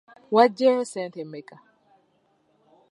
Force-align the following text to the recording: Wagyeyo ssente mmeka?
Wagyeyo 0.35 0.81
ssente 0.85 1.21
mmeka? 1.27 1.55